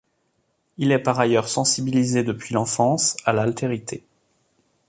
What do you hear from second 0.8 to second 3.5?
est par ailleurs sensibilisé depuis l'enfance à